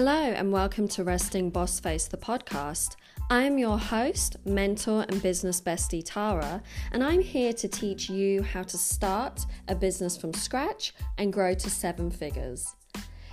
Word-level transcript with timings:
Hello, 0.00 0.12
and 0.12 0.52
welcome 0.52 0.86
to 0.86 1.02
Resting 1.02 1.50
Boss 1.50 1.80
Face, 1.80 2.06
the 2.06 2.16
podcast. 2.16 2.94
I'm 3.30 3.58
your 3.58 3.76
host, 3.76 4.36
mentor, 4.44 5.04
and 5.08 5.20
business 5.20 5.60
bestie 5.60 6.04
Tara, 6.06 6.62
and 6.92 7.02
I'm 7.02 7.20
here 7.20 7.52
to 7.54 7.66
teach 7.66 8.08
you 8.08 8.44
how 8.44 8.62
to 8.62 8.78
start 8.78 9.44
a 9.66 9.74
business 9.74 10.16
from 10.16 10.32
scratch 10.32 10.94
and 11.18 11.32
grow 11.32 11.52
to 11.52 11.68
seven 11.68 12.12
figures. 12.12 12.76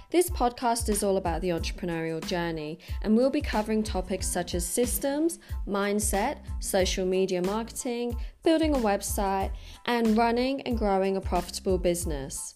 This 0.10 0.32
podcast 0.32 0.90
is 0.90 1.04
all 1.04 1.18
about 1.18 1.42
the 1.42 1.50
entrepreneurial 1.50 2.26
journey, 2.26 2.80
and 3.04 3.16
we'll 3.16 3.30
be 3.30 3.42
covering 3.42 3.84
topics 3.84 4.26
such 4.26 4.56
as 4.56 4.66
systems, 4.66 5.38
mindset, 5.68 6.40
social 6.62 7.06
media 7.06 7.44
marketing, 7.44 8.18
building 8.42 8.74
a 8.74 8.80
website, 8.80 9.52
and 9.86 10.18
running 10.18 10.62
and 10.64 10.80
growing 10.80 11.16
a 11.16 11.22
profitable 11.22 11.78
business. 11.78 12.56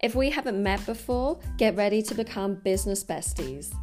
If 0.00 0.14
we 0.14 0.28
haven't 0.28 0.62
met 0.62 0.84
before, 0.84 1.38
get 1.56 1.74
ready 1.74 2.02
to 2.02 2.14
become 2.14 2.56
business 2.56 3.02
besties. 3.02 3.74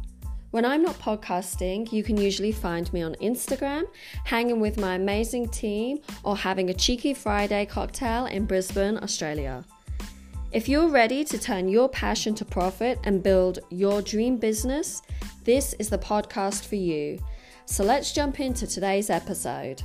When 0.52 0.64
I'm 0.64 0.82
not 0.82 0.96
podcasting, 1.00 1.90
you 1.92 2.04
can 2.04 2.16
usually 2.16 2.52
find 2.52 2.92
me 2.92 3.02
on 3.02 3.16
Instagram, 3.16 3.86
hanging 4.24 4.60
with 4.60 4.78
my 4.78 4.94
amazing 4.94 5.48
team, 5.48 5.98
or 6.22 6.36
having 6.36 6.70
a 6.70 6.74
cheeky 6.74 7.14
Friday 7.14 7.66
cocktail 7.66 8.26
in 8.26 8.46
Brisbane, 8.46 8.96
Australia. 8.98 9.64
If 10.52 10.68
you're 10.68 10.86
ready 10.86 11.24
to 11.24 11.36
turn 11.36 11.68
your 11.68 11.88
passion 11.88 12.36
to 12.36 12.44
profit 12.44 13.00
and 13.02 13.20
build 13.20 13.58
your 13.70 14.00
dream 14.00 14.36
business, 14.36 15.02
this 15.42 15.72
is 15.80 15.88
the 15.90 15.98
podcast 15.98 16.64
for 16.64 16.76
you. 16.76 17.18
So 17.66 17.82
let's 17.82 18.12
jump 18.12 18.38
into 18.38 18.68
today's 18.68 19.10
episode. 19.10 19.82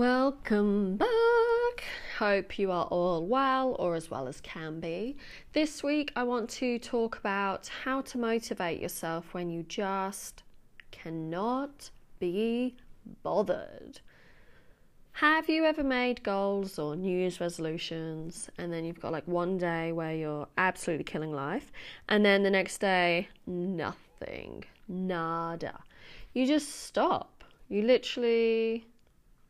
Welcome 0.00 0.96
back 0.96 1.84
hope 2.16 2.58
you 2.58 2.72
are 2.72 2.86
all 2.86 3.26
well 3.26 3.76
or 3.78 3.96
as 3.96 4.10
well 4.10 4.28
as 4.28 4.40
can 4.40 4.80
be. 4.80 5.18
This 5.52 5.82
week, 5.82 6.10
I 6.16 6.22
want 6.22 6.48
to 6.52 6.78
talk 6.78 7.18
about 7.18 7.68
how 7.84 8.00
to 8.00 8.16
motivate 8.16 8.80
yourself 8.80 9.34
when 9.34 9.50
you 9.50 9.62
just 9.62 10.42
cannot 10.90 11.90
be 12.18 12.76
bothered. 13.22 14.00
Have 15.12 15.50
you 15.50 15.66
ever 15.66 15.84
made 15.84 16.22
goals 16.22 16.78
or 16.78 16.96
New 16.96 17.18
Year's 17.18 17.38
resolutions 17.38 18.48
and 18.56 18.72
then 18.72 18.86
you've 18.86 19.02
got 19.02 19.12
like 19.12 19.28
one 19.28 19.58
day 19.58 19.92
where 19.92 20.14
you're 20.14 20.48
absolutely 20.56 21.04
killing 21.04 21.34
life 21.34 21.70
and 22.08 22.24
then 22.24 22.42
the 22.42 22.50
next 22.50 22.78
day, 22.78 23.28
nothing, 23.46 24.64
nada? 24.88 25.80
You 26.32 26.46
just 26.46 26.86
stop. 26.86 27.44
You 27.68 27.82
literally 27.82 28.86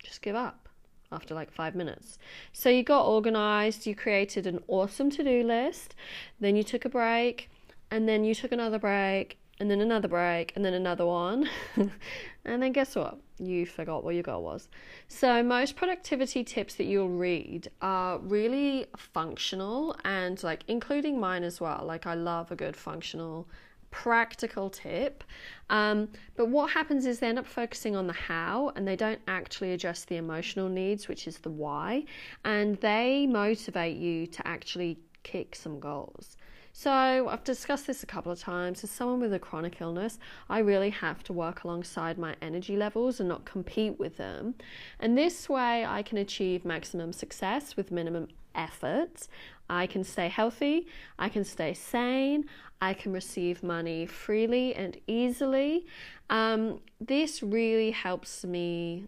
just 0.02 0.22
give 0.22 0.36
up 0.36 0.68
after 1.12 1.34
like 1.34 1.50
five 1.50 1.74
minutes. 1.74 2.18
So 2.52 2.68
you 2.68 2.82
got 2.82 3.06
organized, 3.06 3.86
you 3.86 3.94
created 3.94 4.46
an 4.46 4.60
awesome 4.68 5.10
to 5.10 5.24
do 5.24 5.42
list, 5.42 5.94
then 6.38 6.56
you 6.56 6.62
took 6.62 6.84
a 6.84 6.88
break, 6.88 7.50
and 7.90 8.08
then 8.08 8.24
you 8.24 8.34
took 8.34 8.52
another 8.52 8.78
break, 8.78 9.38
and 9.58 9.70
then 9.70 9.80
another 9.80 10.08
break, 10.08 10.52
and 10.56 10.64
then 10.64 10.74
another 10.74 11.04
one. 11.04 11.48
and 11.76 12.62
then 12.62 12.72
guess 12.72 12.94
what? 12.94 13.18
You 13.38 13.66
forgot 13.66 14.04
what 14.04 14.14
your 14.14 14.22
goal 14.22 14.42
was. 14.42 14.68
So, 15.08 15.42
most 15.42 15.76
productivity 15.76 16.44
tips 16.44 16.74
that 16.74 16.84
you'll 16.84 17.08
read 17.08 17.68
are 17.82 18.18
really 18.18 18.86
functional 18.96 19.96
and 20.04 20.42
like 20.42 20.64
including 20.68 21.18
mine 21.18 21.42
as 21.42 21.60
well. 21.60 21.84
Like, 21.84 22.06
I 22.06 22.14
love 22.14 22.50
a 22.50 22.56
good 22.56 22.76
functional 22.76 23.48
practical 23.90 24.70
tip. 24.70 25.24
Um, 25.68 26.08
but 26.36 26.48
what 26.48 26.70
happens 26.70 27.06
is 27.06 27.18
they 27.18 27.28
end 27.28 27.38
up 27.38 27.46
focusing 27.46 27.96
on 27.96 28.06
the 28.06 28.12
how 28.12 28.72
and 28.76 28.86
they 28.86 28.96
don't 28.96 29.20
actually 29.28 29.72
address 29.72 30.04
the 30.04 30.16
emotional 30.16 30.68
needs, 30.68 31.08
which 31.08 31.26
is 31.28 31.38
the 31.38 31.50
why, 31.50 32.04
and 32.44 32.76
they 32.78 33.26
motivate 33.26 33.96
you 33.96 34.26
to 34.26 34.46
actually 34.46 34.98
kick 35.22 35.54
some 35.54 35.80
goals. 35.80 36.36
So, 36.72 37.28
I've 37.28 37.42
discussed 37.42 37.88
this 37.88 38.04
a 38.04 38.06
couple 38.06 38.30
of 38.30 38.38
times. 38.38 38.84
As 38.84 38.90
someone 38.90 39.20
with 39.20 39.34
a 39.34 39.40
chronic 39.40 39.80
illness, 39.80 40.18
I 40.48 40.60
really 40.60 40.90
have 40.90 41.24
to 41.24 41.32
work 41.32 41.64
alongside 41.64 42.16
my 42.16 42.36
energy 42.40 42.76
levels 42.76 43.18
and 43.18 43.28
not 43.28 43.44
compete 43.44 43.98
with 43.98 44.16
them. 44.16 44.54
And 45.00 45.18
this 45.18 45.48
way, 45.48 45.84
I 45.84 46.02
can 46.02 46.16
achieve 46.16 46.64
maximum 46.64 47.12
success 47.12 47.76
with 47.76 47.90
minimum 47.90 48.28
effort. 48.54 49.26
I 49.68 49.86
can 49.86 50.04
stay 50.04 50.28
healthy, 50.28 50.86
I 51.18 51.28
can 51.28 51.44
stay 51.44 51.74
sane, 51.74 52.46
I 52.80 52.94
can 52.94 53.12
receive 53.12 53.62
money 53.62 54.06
freely 54.06 54.74
and 54.74 54.96
easily. 55.06 55.86
Um, 56.28 56.80
this 57.00 57.42
really 57.42 57.90
helps 57.90 58.44
me 58.44 59.06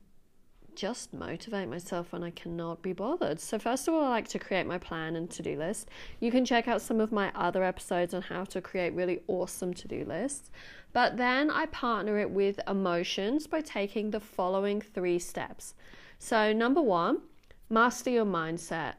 just 0.77 1.13
motivate 1.13 1.69
myself 1.69 2.13
when 2.13 2.23
I 2.23 2.31
cannot 2.31 2.83
be 2.83 2.93
bothered. 2.93 3.41
So, 3.41 3.59
first 3.59 3.89
of 3.89 3.95
all, 3.95 4.05
I 4.05 4.09
like 4.09 4.29
to 4.29 4.39
create 4.39 4.67
my 4.67 4.79
plan 4.79 5.17
and 5.17 5.31
to 5.31 5.43
do 5.43 5.57
list. 5.59 5.89
You 6.21 6.31
can 6.31 6.45
check 6.45 6.69
out 6.69 6.83
some 6.83 7.01
of 7.01 7.13
my 7.13 7.31
other 7.35 7.63
episodes 7.65 8.15
on 8.15 8.23
how 8.23 8.45
to 8.45 8.61
create 8.61 8.95
really 8.95 9.21
awesome 9.29 9.75
to 9.75 9.89
do 9.89 10.05
lists. 10.05 10.51
But 10.93 11.17
then 11.17 11.51
I 11.51 11.67
partner 11.67 12.19
it 12.19 12.31
with 12.31 12.61
emotions 12.69 13.47
by 13.47 13.61
taking 13.61 14.11
the 14.11 14.21
following 14.21 14.81
three 14.81 15.19
steps. 15.19 15.75
So, 16.19 16.53
number 16.53 16.83
one, 16.83 17.23
master 17.69 18.11
your 18.11 18.27
mindset. 18.27 18.95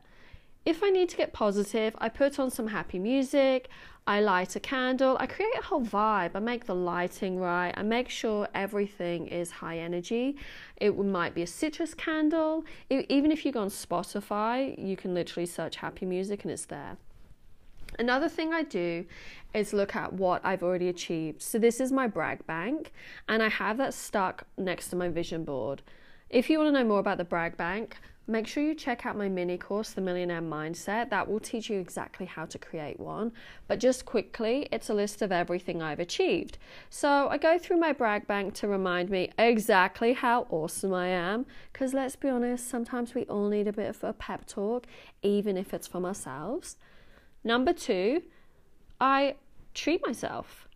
If 0.65 0.81
I 0.81 0.89
need 0.89 1.09
to 1.09 1.17
get 1.17 1.33
positive, 1.33 1.93
I 1.97 2.07
put 2.07 2.39
on 2.39 2.49
some 2.49 2.67
happy 2.67 2.97
music, 2.97 3.67
I 4.07 4.21
light 4.21 4.55
a 4.55 4.61
candle, 4.61 5.17
I 5.19 5.27
create 5.27 5.57
a 5.59 5.61
whole 5.61 5.81
vibe, 5.81 6.31
I 6.35 6.39
make 6.39 6.65
the 6.65 6.75
lighting 6.75 7.37
right, 7.37 7.73
I 7.75 7.83
make 7.83 8.07
sure 8.07 8.47
everything 8.55 9.27
is 9.27 9.51
high 9.51 9.79
energy. 9.79 10.37
It 10.77 10.97
might 10.97 11.35
be 11.35 11.41
a 11.41 11.47
citrus 11.47 11.93
candle. 11.93 12.63
even 12.89 13.31
if 13.31 13.45
you 13.45 13.51
go 13.51 13.61
on 13.61 13.67
Spotify, 13.67 14.77
you 14.77 14.95
can 14.95 15.13
literally 15.13 15.45
search 15.45 15.77
happy 15.77 16.05
music 16.05 16.43
and 16.43 16.51
it's 16.51 16.65
there. 16.65 16.95
Another 17.99 18.29
thing 18.29 18.53
I 18.53 18.63
do 18.63 19.05
is 19.53 19.73
look 19.73 19.95
at 19.95 20.13
what 20.13 20.43
I've 20.45 20.63
already 20.63 20.87
achieved. 20.89 21.41
So, 21.41 21.59
this 21.59 21.79
is 21.79 21.91
my 21.91 22.07
brag 22.07 22.45
bank, 22.47 22.91
and 23.27 23.43
I 23.43 23.49
have 23.49 23.77
that 23.77 23.93
stuck 23.93 24.47
next 24.57 24.87
to 24.89 24.95
my 24.95 25.09
vision 25.09 25.43
board. 25.43 25.81
If 26.29 26.49
you 26.49 26.57
want 26.57 26.73
to 26.73 26.79
know 26.79 26.87
more 26.87 26.99
about 26.99 27.19
the 27.19 27.23
brag 27.23 27.55
bank, 27.55 27.97
Make 28.25 28.47
sure 28.47 28.63
you 28.63 28.73
check 28.73 29.05
out 29.05 29.17
my 29.17 29.27
mini 29.27 29.57
course, 29.57 29.89
The 29.89 29.99
Millionaire 29.99 30.41
Mindset. 30.41 31.09
That 31.09 31.29
will 31.29 31.41
teach 31.41 31.69
you 31.69 31.77
exactly 31.77 32.25
how 32.25 32.45
to 32.45 32.57
create 32.57 32.97
one. 32.97 33.33
But 33.67 33.81
just 33.81 34.05
quickly, 34.05 34.69
it's 34.71 34.89
a 34.89 34.93
list 34.93 35.21
of 35.21 35.33
everything 35.33 35.81
I've 35.81 35.99
achieved. 35.99 36.57
So 36.89 37.27
I 37.27 37.37
go 37.37 37.59
through 37.59 37.81
my 37.81 37.91
brag 37.91 38.25
bank 38.25 38.53
to 38.55 38.69
remind 38.69 39.09
me 39.09 39.31
exactly 39.37 40.13
how 40.13 40.47
awesome 40.49 40.93
I 40.93 41.07
am. 41.07 41.45
Because 41.73 41.93
let's 41.93 42.15
be 42.15 42.29
honest, 42.29 42.69
sometimes 42.69 43.13
we 43.13 43.23
all 43.23 43.49
need 43.49 43.67
a 43.67 43.73
bit 43.73 43.89
of 43.89 44.01
a 44.05 44.13
pep 44.13 44.45
talk, 44.45 44.87
even 45.21 45.57
if 45.57 45.73
it's 45.73 45.87
from 45.87 46.05
ourselves. 46.05 46.77
Number 47.43 47.73
two, 47.73 48.23
I 49.01 49.35
treat 49.73 50.05
myself, 50.05 50.69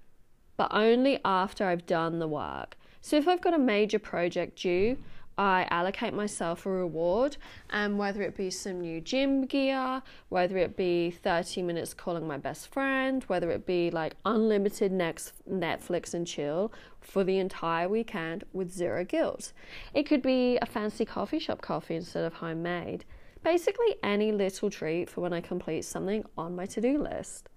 but 0.58 0.68
only 0.72 1.22
after 1.24 1.64
I've 1.64 1.86
done 1.86 2.20
the 2.20 2.28
work. 2.28 2.76
So 3.00 3.16
if 3.16 3.26
I've 3.26 3.40
got 3.40 3.54
a 3.54 3.60
major 3.60 4.00
project 4.00 4.64
due, 4.64 4.98
I 5.38 5.68
allocate 5.70 6.14
myself 6.14 6.66
a 6.66 6.70
reward, 6.70 7.38
and 7.70 7.98
whether 7.98 8.22
it 8.24 8.36
be 8.36 8.50
some 8.50 8.82
new 8.82 9.00
gym 9.00 9.46
gear, 9.46 10.02
whether 10.30 10.58
it 10.58 10.76
be 10.76 11.12
30 11.12 11.62
minutes 11.62 11.94
calling 11.94 12.28
my 12.28 12.38
best 12.38 12.70
friend, 12.70 13.24
whether 13.28 13.52
it 13.52 13.66
be 13.66 13.92
like 13.92 14.16
unlimited 14.26 14.92
next 14.92 15.34
Netflix 15.50 16.14
and 16.14 16.26
chill 16.26 16.72
for 17.02 17.24
the 17.24 17.38
entire 17.38 17.88
weekend 17.88 18.44
with 18.52 18.74
zero 18.74 19.06
guilt. 19.06 19.54
It 19.94 20.04
could 20.04 20.22
be 20.22 20.58
a 20.62 20.66
fancy 20.66 21.06
coffee 21.06 21.40
shop 21.40 21.62
coffee 21.62 21.96
instead 21.96 22.26
of 22.26 22.34
homemade. 22.34 23.06
Basically, 23.44 23.96
any 24.02 24.32
little 24.32 24.70
treat 24.70 25.10
for 25.10 25.22
when 25.22 25.34
I 25.34 25.42
complete 25.42 25.86
something 25.86 26.26
on 26.38 26.56
my 26.56 26.66
to 26.66 26.82
do 26.82 26.98
list. 26.98 27.50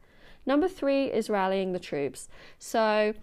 Number 0.46 0.68
three 0.68 1.06
is 1.06 1.30
rallying 1.30 1.72
the 1.72 1.78
troops. 1.78 2.28
So, 2.58 3.14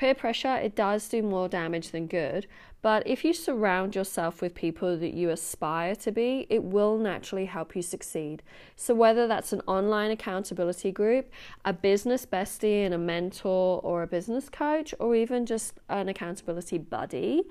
peer 0.00 0.14
pressure, 0.14 0.56
it 0.56 0.74
does 0.74 1.06
do 1.10 1.22
more 1.22 1.46
damage 1.46 1.90
than 1.90 2.06
good, 2.06 2.46
but 2.80 3.06
if 3.06 3.22
you 3.22 3.34
surround 3.34 3.94
yourself 3.94 4.40
with 4.40 4.54
people 4.54 4.96
that 4.96 5.12
you 5.12 5.28
aspire 5.28 5.94
to 5.96 6.10
be, 6.10 6.46
it 6.48 6.64
will 6.64 6.96
naturally 6.96 7.44
help 7.44 7.76
you 7.76 7.82
succeed. 7.82 8.42
So, 8.76 8.94
whether 8.94 9.28
that's 9.28 9.52
an 9.52 9.60
online 9.66 10.10
accountability 10.10 10.90
group, 10.90 11.30
a 11.66 11.74
business 11.74 12.24
bestie 12.24 12.86
and 12.86 12.94
a 12.94 12.98
mentor, 12.98 13.78
or 13.82 14.02
a 14.02 14.06
business 14.06 14.48
coach, 14.48 14.94
or 14.98 15.14
even 15.14 15.44
just 15.44 15.74
an 15.90 16.08
accountability 16.08 16.78
buddy, 16.78 17.42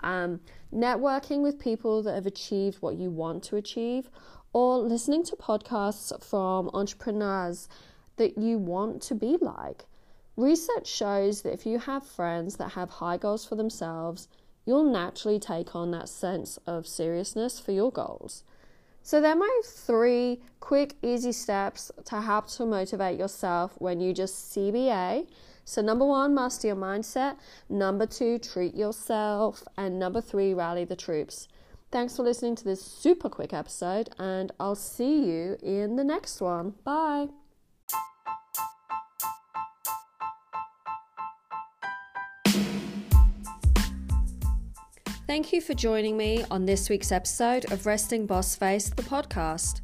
um, 0.00 0.40
networking 0.74 1.42
with 1.42 1.58
people 1.58 2.02
that 2.04 2.14
have 2.14 2.24
achieved 2.24 2.78
what 2.80 2.96
you 2.96 3.10
want 3.10 3.42
to 3.42 3.56
achieve, 3.56 4.08
or 4.54 4.78
listening 4.78 5.24
to 5.24 5.36
podcasts 5.36 6.10
from 6.24 6.70
entrepreneurs 6.72 7.68
that 8.16 8.38
you 8.38 8.56
want 8.56 9.02
to 9.02 9.14
be 9.14 9.36
like. 9.42 9.84
Research 10.38 10.86
shows 10.86 11.42
that 11.42 11.52
if 11.52 11.66
you 11.66 11.80
have 11.80 12.06
friends 12.06 12.58
that 12.58 12.70
have 12.70 12.90
high 12.90 13.16
goals 13.16 13.44
for 13.44 13.56
themselves, 13.56 14.28
you'll 14.64 14.84
naturally 14.84 15.40
take 15.40 15.74
on 15.74 15.90
that 15.90 16.08
sense 16.08 16.60
of 16.64 16.86
seriousness 16.86 17.58
for 17.58 17.72
your 17.72 17.90
goals. 17.90 18.44
So, 19.02 19.20
they're 19.20 19.34
my 19.34 19.60
three 19.64 20.40
quick, 20.60 20.94
easy 21.02 21.32
steps 21.32 21.90
to 22.04 22.20
help 22.20 22.46
to 22.50 22.66
motivate 22.66 23.18
yourself 23.18 23.72
when 23.78 23.98
you 23.98 24.14
just 24.14 24.54
CBA. 24.54 25.26
So, 25.64 25.82
number 25.82 26.06
one, 26.06 26.36
master 26.36 26.68
your 26.68 26.76
mindset. 26.76 27.36
Number 27.68 28.06
two, 28.06 28.38
treat 28.38 28.76
yourself. 28.76 29.64
And 29.76 29.98
number 29.98 30.20
three, 30.20 30.54
rally 30.54 30.84
the 30.84 30.94
troops. 30.94 31.48
Thanks 31.90 32.14
for 32.14 32.22
listening 32.22 32.54
to 32.54 32.64
this 32.64 32.80
super 32.84 33.28
quick 33.28 33.52
episode, 33.52 34.10
and 34.20 34.52
I'll 34.60 34.76
see 34.76 35.24
you 35.24 35.56
in 35.64 35.96
the 35.96 36.04
next 36.04 36.40
one. 36.40 36.74
Bye. 36.84 37.26
Thank 45.28 45.52
you 45.52 45.60
for 45.60 45.74
joining 45.74 46.16
me 46.16 46.42
on 46.50 46.64
this 46.64 46.88
week's 46.88 47.12
episode 47.12 47.70
of 47.70 47.84
Resting 47.84 48.24
Boss 48.24 48.54
Face, 48.54 48.88
the 48.88 49.02
podcast. 49.02 49.82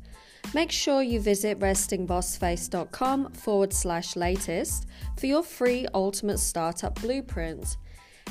Make 0.55 0.73
sure 0.73 1.03
you 1.03 1.21
visit 1.21 1.61
restingbossface.com 1.61 3.31
forward 3.33 3.75
slash 3.75 4.17
latest 4.17 4.87
for 5.19 5.27
your 5.27 5.43
free 5.43 5.87
ultimate 5.93 6.39
startup 6.39 6.99
blueprint. 6.99 7.77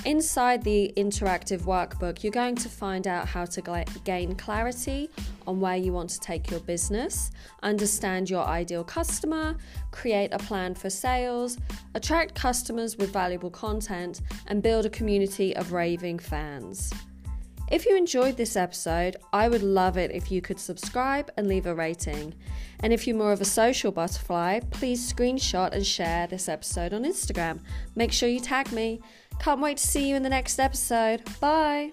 Inside 0.05 0.63
the 0.63 0.91
interactive 0.97 1.61
workbook, 1.61 2.23
you're 2.23 2.31
going 2.31 2.55
to 2.57 2.67
find 2.67 3.07
out 3.07 3.25
how 3.25 3.45
to 3.45 3.85
gain 4.03 4.35
clarity 4.35 5.09
on 5.47 5.61
where 5.61 5.77
you 5.77 5.93
want 5.93 6.09
to 6.09 6.19
take 6.19 6.51
your 6.51 6.59
business, 6.59 7.31
understand 7.61 8.29
your 8.29 8.43
ideal 8.43 8.83
customer, 8.83 9.55
create 9.91 10.33
a 10.33 10.39
plan 10.39 10.75
for 10.75 10.89
sales, 10.89 11.57
attract 11.95 12.35
customers 12.35 12.97
with 12.97 13.13
valuable 13.13 13.49
content, 13.49 14.19
and 14.47 14.61
build 14.61 14.85
a 14.85 14.89
community 14.89 15.55
of 15.55 15.71
raving 15.71 16.19
fans. 16.19 16.91
If 17.71 17.85
you 17.85 17.95
enjoyed 17.95 18.35
this 18.35 18.57
episode, 18.57 19.15
I 19.31 19.47
would 19.47 19.63
love 19.63 19.97
it 19.97 20.11
if 20.11 20.31
you 20.31 20.41
could 20.41 20.59
subscribe 20.59 21.31
and 21.37 21.47
leave 21.47 21.65
a 21.65 21.73
rating. 21.73 22.35
And 22.81 22.91
if 22.91 23.07
you're 23.07 23.15
more 23.15 23.31
of 23.31 23.41
a 23.41 23.45
social 23.45 23.91
butterfly, 23.91 24.59
please 24.69 25.11
screenshot 25.11 25.71
and 25.71 25.83
share 25.83 26.27
this 26.27 26.49
episode 26.49 26.93
on 26.93 27.03
Instagram. 27.03 27.61
Make 27.95 28.11
sure 28.11 28.27
you 28.27 28.41
tag 28.41 28.71
me. 28.73 29.01
Can't 29.39 29.61
wait 29.61 29.77
to 29.77 29.87
see 29.87 30.07
you 30.07 30.15
in 30.15 30.23
the 30.23 30.29
next 30.29 30.59
episode. 30.59 31.21
Bye. 31.39 31.91